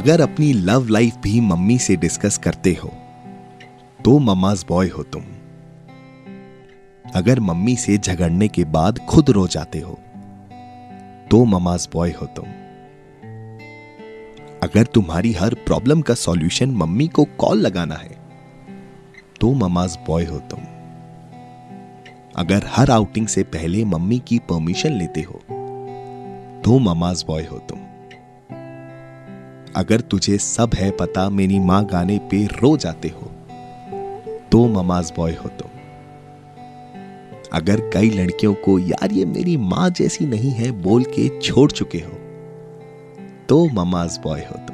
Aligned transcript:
अगर 0.00 0.20
अपनी 0.20 0.52
love 0.52 0.86
life 0.88 1.16
भी 1.22 1.40
मम्मी 1.40 1.76
से 1.78 1.94
डिस्कस 1.96 2.36
करते 2.38 2.72
हो 2.74 2.88
तो 4.04 4.18
ममाज 4.18 4.64
बॉय 4.68 4.88
हो 4.88 5.02
तुम। 5.02 5.22
अगर 7.14 7.40
मम्मी 7.40 7.74
से 7.76 7.96
झगड़ने 7.98 8.48
के 8.48 8.64
बाद 8.66 8.98
खुद 9.08 9.30
रो 9.30 9.46
जाते 9.46 9.78
हो 9.78 9.98
तो 11.30 11.44
ममाज 11.44 11.88
बॉय 11.92 12.10
हो 12.10 12.26
तुम। 12.26 12.46
अगर 14.62 14.86
तुम्हारी 14.94 15.32
हर 15.32 15.54
प्रॉब्लम 15.66 16.00
का 16.00 16.14
सॉल्यूशन 16.14 16.70
मम्मी 16.74 17.08
को 17.08 17.24
कॉल 17.38 17.58
लगाना 17.58 17.94
है 17.94 18.16
तो 19.40 19.52
ममाज 19.56 19.98
बॉय 20.06 20.24
हो 20.24 20.38
तुम। 20.50 20.62
अगर 22.36 22.68
हर 22.68 22.90
आउटिंग 22.90 23.26
से 23.26 23.42
पहले 23.50 23.84
मम्मी 23.84 24.18
की 24.28 24.38
परमिशन 24.48 24.92
लेते 24.92 25.22
हो 25.22 25.42
तो 26.64 26.78
ममाज 26.78 27.24
बॉय 27.28 27.44
हो 27.44 27.58
तुम। 27.58 27.78
अगर 29.76 30.00
तुझे 30.00 30.38
सब 30.38 30.70
है 30.74 30.90
पता, 30.90 31.30
मेरी 31.30 31.58
माँ 31.58 31.86
गाने 31.86 32.18
पे 32.18 32.46
रो 32.46 32.76
जाते 32.76 33.08
हो। 33.08 33.30
तो 34.52 34.66
ममाज 34.68 35.12
बॉय 35.16 35.32
हो 35.32 35.48
तुम। 35.48 35.68
अगर 37.52 37.80
कई 37.80 38.10
लड़कियों 38.10 38.54
को, 38.54 38.78
यार, 38.78 39.12
ये 39.12 39.24
मेरी 39.24 39.56
माँ 39.56 39.90
जैसी 39.90 40.26
नहीं 40.26 40.50
है 40.50 40.70
बोल 40.70 41.04
के 41.04 41.40
छोड़ 41.40 41.70
चुके 41.70 41.98
हो 41.98 42.12
तो 43.48 43.66
ममाज 43.66 44.20
बॉय 44.24 44.40
हो 44.40 44.58
तुम। 44.58 44.69